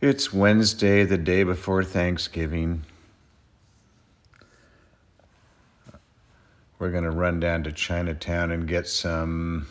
It's 0.00 0.32
Wednesday, 0.32 1.02
the 1.02 1.18
day 1.18 1.42
before 1.42 1.82
Thanksgiving. 1.82 2.84
We're 6.78 6.92
going 6.92 7.02
to 7.02 7.10
run 7.10 7.40
down 7.40 7.64
to 7.64 7.72
Chinatown 7.72 8.52
and 8.52 8.68
get 8.68 8.86
some 8.86 9.66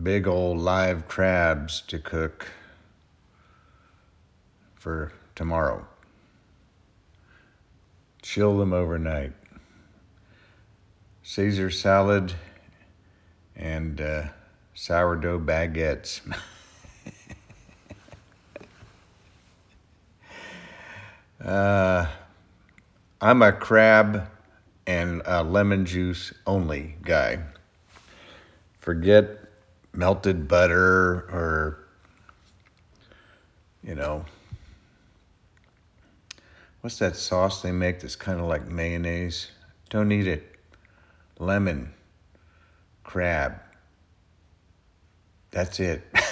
big 0.00 0.28
old 0.28 0.58
live 0.58 1.08
crabs 1.08 1.80
to 1.88 1.98
cook 1.98 2.52
for 4.76 5.12
tomorrow. 5.34 5.84
Chill 8.22 8.56
them 8.58 8.72
overnight. 8.72 9.32
Caesar 11.24 11.68
salad 11.68 12.32
and 13.56 14.00
uh, 14.00 14.22
sourdough 14.72 15.40
baguettes. 15.40 16.20
uh, 21.44 22.06
I'm 23.20 23.42
a 23.42 23.52
crab 23.52 24.28
and 24.86 25.22
a 25.24 25.42
lemon 25.42 25.86
juice 25.86 26.32
only 26.46 26.96
guy. 27.02 27.38
Forget 28.80 29.26
melted 29.92 30.48
butter 30.48 31.28
or, 31.30 31.86
you 33.82 33.94
know, 33.94 34.24
what's 36.80 36.98
that 36.98 37.16
sauce 37.16 37.62
they 37.62 37.72
make 37.72 38.00
that's 38.00 38.16
kind 38.16 38.40
of 38.40 38.46
like 38.46 38.66
mayonnaise? 38.66 39.50
Don't 39.90 40.12
eat 40.12 40.26
it. 40.26 40.56
Lemon, 41.38 41.92
crab. 43.04 43.54
That's 45.50 45.78
it. 45.80 46.02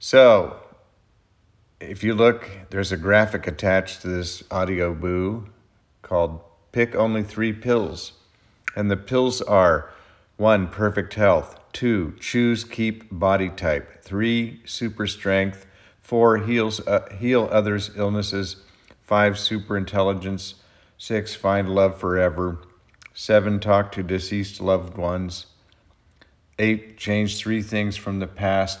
so, 0.00 0.56
if 1.78 2.02
you 2.02 2.14
look, 2.14 2.48
there's 2.70 2.90
a 2.90 2.96
graphic 2.96 3.46
attached 3.46 4.00
to 4.00 4.08
this 4.08 4.40
Audioboo 4.44 5.46
called 6.00 6.40
Pick 6.72 6.94
Only 6.94 7.22
Three 7.22 7.52
Pills. 7.52 8.12
And 8.74 8.90
the 8.90 8.96
pills 8.96 9.42
are 9.42 9.92
one, 10.38 10.68
perfect 10.68 11.12
health, 11.14 11.60
two, 11.74 12.14
choose 12.18 12.64
keep 12.64 13.08
body 13.10 13.50
type, 13.50 14.02
three, 14.02 14.62
super 14.64 15.06
strength, 15.06 15.66
four, 16.00 16.38
heals, 16.38 16.80
uh, 16.86 17.06
heal 17.18 17.46
others' 17.52 17.90
illnesses, 17.94 18.56
five, 19.02 19.38
super 19.38 19.76
intelligence, 19.76 20.54
six, 20.96 21.34
find 21.34 21.68
love 21.68 22.00
forever, 22.00 22.62
seven, 23.12 23.60
talk 23.60 23.92
to 23.92 24.02
deceased 24.02 24.62
loved 24.62 24.96
ones, 24.96 25.44
eight, 26.58 26.96
change 26.96 27.36
three 27.36 27.60
things 27.60 27.98
from 27.98 28.18
the 28.18 28.26
past, 28.26 28.80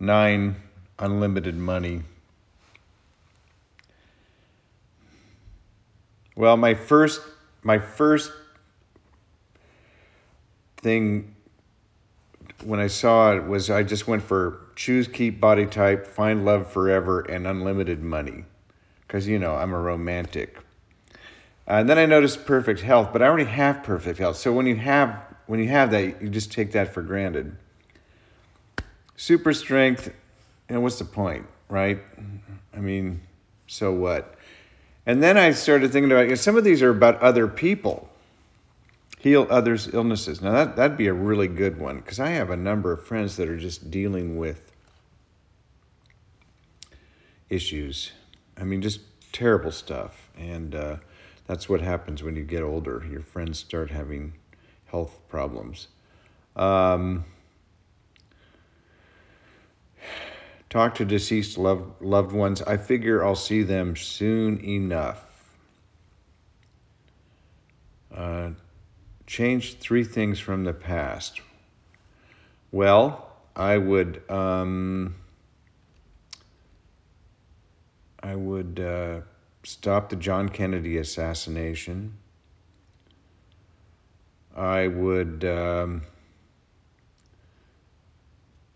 nine, 0.00 0.56
unlimited 0.98 1.56
money. 1.56 2.02
Well, 6.36 6.56
my 6.56 6.74
first 6.74 7.20
my 7.62 7.78
first 7.78 8.32
thing 10.76 11.34
when 12.64 12.80
I 12.80 12.86
saw 12.86 13.32
it 13.32 13.44
was 13.44 13.70
I 13.70 13.82
just 13.82 14.06
went 14.06 14.22
for 14.22 14.68
choose, 14.78 15.08
keep 15.08 15.40
body 15.40 15.66
type, 15.66 16.06
find 16.06 16.44
love 16.44 16.70
forever, 16.70 17.20
and 17.20 17.46
unlimited 17.46 18.02
money. 18.02 18.44
Because, 19.00 19.26
you 19.26 19.38
know, 19.38 19.56
I'm 19.56 19.72
a 19.72 19.78
romantic. 19.78 20.56
And 21.66 21.88
then 21.88 21.98
I 21.98 22.06
noticed 22.06 22.46
perfect 22.46 22.80
health, 22.80 23.12
but 23.12 23.20
I 23.20 23.26
already 23.26 23.50
have 23.50 23.82
perfect 23.82 24.18
health. 24.18 24.36
So 24.36 24.52
when 24.52 24.66
you 24.66 24.76
have 24.76 25.20
when 25.46 25.60
you 25.60 25.68
have 25.68 25.90
that, 25.90 26.22
you 26.22 26.28
just 26.28 26.52
take 26.52 26.72
that 26.72 26.94
for 26.94 27.02
granted. 27.02 27.56
Super 29.18 29.52
strength, 29.52 30.14
and 30.68 30.80
what's 30.80 31.00
the 31.00 31.04
point, 31.04 31.44
right? 31.68 31.98
I 32.72 32.78
mean, 32.78 33.20
so 33.66 33.92
what? 33.92 34.36
And 35.06 35.20
then 35.20 35.36
I 35.36 35.50
started 35.50 35.90
thinking 35.90 36.12
about 36.12 36.22
you 36.22 36.28
know, 36.28 36.34
some 36.36 36.56
of 36.56 36.62
these 36.62 36.82
are 36.82 36.90
about 36.90 37.20
other 37.20 37.48
people. 37.48 38.08
Heal 39.18 39.48
others' 39.50 39.92
illnesses. 39.92 40.40
Now, 40.40 40.52
that, 40.52 40.76
that'd 40.76 40.96
be 40.96 41.08
a 41.08 41.12
really 41.12 41.48
good 41.48 41.80
one 41.80 41.96
because 41.96 42.20
I 42.20 42.30
have 42.30 42.50
a 42.50 42.56
number 42.56 42.92
of 42.92 43.04
friends 43.04 43.36
that 43.38 43.48
are 43.48 43.56
just 43.56 43.90
dealing 43.90 44.36
with 44.36 44.70
issues. 47.50 48.12
I 48.56 48.62
mean, 48.62 48.80
just 48.80 49.00
terrible 49.32 49.72
stuff. 49.72 50.30
And 50.38 50.76
uh, 50.76 50.96
that's 51.48 51.68
what 51.68 51.80
happens 51.80 52.22
when 52.22 52.36
you 52.36 52.44
get 52.44 52.62
older. 52.62 53.04
Your 53.10 53.22
friends 53.22 53.58
start 53.58 53.90
having 53.90 54.34
health 54.86 55.18
problems. 55.28 55.88
Um, 56.54 57.24
talk 60.70 60.94
to 60.96 61.04
deceased 61.04 61.58
loved, 61.58 62.02
loved 62.02 62.32
ones. 62.32 62.62
I 62.62 62.76
figure 62.76 63.24
I'll 63.24 63.34
see 63.34 63.62
them 63.62 63.96
soon 63.96 64.62
enough. 64.64 65.24
Uh, 68.14 68.50
change 69.26 69.78
three 69.78 70.04
things 70.04 70.38
from 70.38 70.64
the 70.64 70.72
past. 70.72 71.40
Well, 72.72 73.30
I 73.54 73.78
would. 73.78 74.28
Um, 74.30 75.14
I 78.22 78.34
would 78.34 78.80
uh, 78.80 79.20
stop 79.62 80.10
the 80.10 80.16
John 80.16 80.48
Kennedy 80.48 80.98
assassination. 80.98 82.14
I 84.56 84.88
would. 84.88 85.44
Um, 85.44 86.02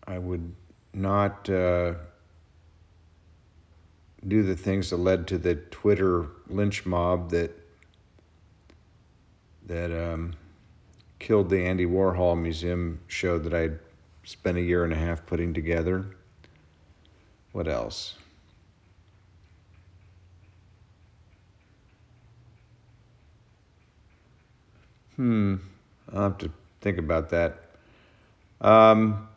I 0.05 0.17
would 0.17 0.53
not 0.93 1.49
uh, 1.49 1.93
do 4.27 4.43
the 4.43 4.55
things 4.55 4.89
that 4.91 4.97
led 4.97 5.27
to 5.27 5.37
the 5.37 5.55
Twitter 5.55 6.27
lynch 6.47 6.85
mob 6.85 7.31
that 7.31 7.51
that 9.65 9.91
um, 9.91 10.33
killed 11.19 11.49
the 11.49 11.65
Andy 11.65 11.85
Warhol 11.85 12.39
Museum 12.39 12.99
show 13.07 13.39
that 13.39 13.53
I 13.53 13.71
spent 14.23 14.57
a 14.57 14.61
year 14.61 14.83
and 14.83 14.93
a 14.93 14.97
half 14.97 15.25
putting 15.25 15.53
together. 15.53 16.05
What 17.53 17.67
else? 17.67 18.15
Hmm, 25.15 25.55
I'll 26.11 26.23
have 26.23 26.37
to 26.39 26.51
think 26.81 26.97
about 26.97 27.29
that. 27.29 27.61
Um, 28.59 29.29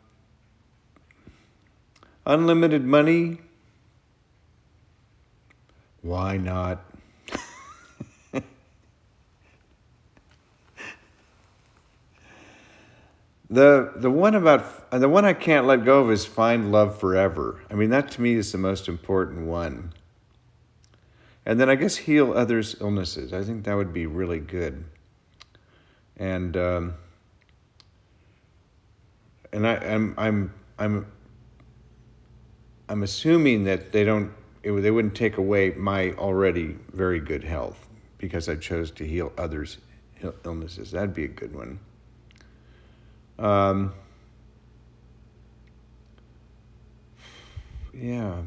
Unlimited 2.27 2.83
money? 2.83 3.39
Why 6.01 6.35
not? 6.35 6.83
the 13.49 13.93
the 13.95 14.11
one 14.11 14.35
about 14.35 14.91
the 14.91 15.07
one 15.07 15.23
I 15.23 15.31
can't 15.31 15.65
let 15.65 15.85
go 15.85 16.01
of 16.01 16.11
is 16.11 16.25
find 16.25 16.69
love 16.69 16.99
forever. 16.99 17.61
I 17.71 17.75
mean 17.75 17.91
that 17.91 18.11
to 18.11 18.21
me 18.21 18.33
is 18.33 18.51
the 18.51 18.57
most 18.57 18.89
important 18.89 19.47
one. 19.47 19.93
And 21.45 21.61
then 21.61 21.69
I 21.69 21.75
guess 21.75 21.95
heal 21.95 22.33
others' 22.33 22.75
illnesses. 22.81 23.31
I 23.31 23.41
think 23.41 23.63
that 23.63 23.75
would 23.75 23.93
be 23.93 24.05
really 24.05 24.41
good. 24.41 24.83
And 26.17 26.57
um, 26.57 26.95
and 29.53 29.65
I, 29.65 29.75
I'm 29.77 30.13
I'm 30.17 30.53
I'm 30.77 31.05
I'm 32.89 33.03
assuming 33.03 33.65
that 33.65 33.91
they 33.91 34.03
don't 34.03 34.31
it, 34.63 34.81
they 34.81 34.91
wouldn't 34.91 35.15
take 35.15 35.37
away 35.37 35.71
my 35.71 36.11
already 36.13 36.75
very 36.91 37.19
good 37.19 37.43
health 37.43 37.87
because 38.17 38.49
I 38.49 38.55
chose 38.55 38.91
to 38.91 39.07
heal 39.07 39.31
others' 39.37 39.77
illnesses. 40.43 40.91
That'd 40.91 41.13
be 41.13 41.25
a 41.25 41.29
good 41.29 41.55
one. 41.55 41.79
Um, 43.39 43.93
yeah. 47.93 48.41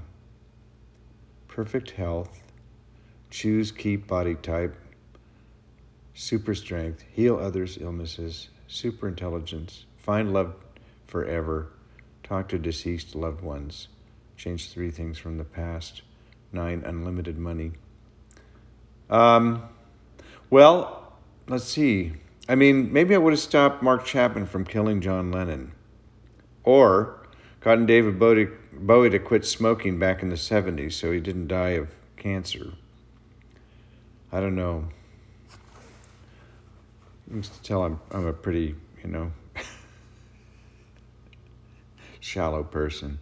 Perfect 1.49 1.93
health. 1.93 2.43
Choose, 3.31 3.73
keep 3.73 4.06
body 4.06 4.35
type. 4.35 4.76
Super 6.15 6.55
strength. 6.55 7.05
Heal 7.12 7.38
others' 7.38 7.79
illnesses. 7.81 8.49
Super 8.67 9.09
intelligence. 9.09 9.87
Find 9.97 10.32
love 10.32 10.55
forever. 11.06 11.69
Talk 12.23 12.49
to 12.49 12.59
deceased 12.59 13.15
loved 13.15 13.43
ones 13.43 13.88
change 14.41 14.71
three 14.71 14.91
things 14.91 15.19
from 15.19 15.37
the 15.37 15.45
past. 15.45 16.01
Nine, 16.51 16.83
unlimited 16.87 17.37
money. 17.37 17.73
Um, 19.11 19.65
well, 20.49 21.13
let's 21.47 21.65
see. 21.65 22.15
I 22.49 22.55
mean, 22.55 22.91
maybe 22.91 23.15
I 23.15 23.19
would 23.19 23.35
have 23.35 23.41
stopped 23.41 23.83
Mark 23.83 24.07
Chapman 24.07 24.47
from 24.47 24.65
killing 24.65 25.03
John 25.03 25.31
Lennon. 25.31 25.73
Or 26.65 27.29
gotten 27.61 27.85
David 27.85 28.19
Bowie, 28.19 29.11
to 29.11 29.19
quit 29.19 29.45
smoking 29.45 29.99
back 29.99 30.23
in 30.23 30.31
the 30.31 30.37
70s 30.37 30.95
so 30.95 31.13
he 31.13 31.21
didn't 31.21 31.49
die 31.49 31.71
of 31.71 31.89
cancer. 32.17 32.73
I 34.33 34.41
don't 34.41 34.57
know. 34.57 34.89
You 37.29 37.43
can 37.43 37.51
tell 37.63 37.85
I'm, 37.85 38.01
I'm 38.11 38.27
a 38.27 38.33
pretty, 38.33 38.75
you 39.05 39.11
know, 39.11 39.33
shallow 42.21 42.63
person. 42.65 43.19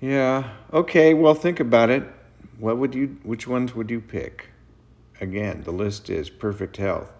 Yeah. 0.00 0.50
Okay. 0.72 1.14
Well, 1.14 1.34
think 1.34 1.60
about 1.60 1.90
it. 1.90 2.04
What 2.58 2.78
would 2.78 2.94
you? 2.94 3.16
Which 3.22 3.46
ones 3.46 3.74
would 3.74 3.90
you 3.90 4.00
pick? 4.00 4.48
Again, 5.20 5.62
the 5.62 5.72
list 5.72 6.10
is 6.10 6.28
perfect 6.28 6.76
health. 6.76 7.10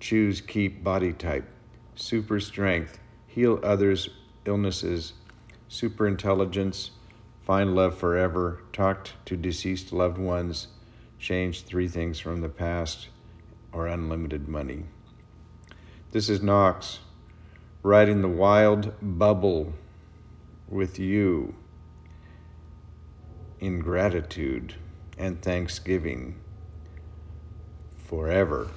Choose 0.00 0.40
keep 0.40 0.82
body 0.82 1.12
type. 1.12 1.46
Super 1.94 2.40
strength. 2.40 2.98
Heal 3.26 3.60
others' 3.62 4.08
illnesses. 4.44 5.12
Super 5.68 6.06
intelligence. 6.06 6.90
Find 7.42 7.74
love 7.74 7.96
forever. 7.96 8.62
Talk 8.72 9.10
to 9.26 9.36
deceased 9.36 9.92
loved 9.92 10.18
ones. 10.18 10.68
Change 11.18 11.62
three 11.62 11.88
things 11.88 12.18
from 12.18 12.40
the 12.40 12.48
past. 12.48 13.08
Or 13.72 13.86
unlimited 13.86 14.48
money. 14.48 14.84
This 16.12 16.28
is 16.28 16.42
Knox 16.42 17.00
riding 17.86 18.20
the 18.20 18.28
wild 18.28 18.92
bubble 19.00 19.72
with 20.68 20.98
you 20.98 21.54
in 23.60 23.80
gratitude 23.80 24.74
and 25.18 25.40
thanksgiving 25.40 26.36
forever. 27.96 28.68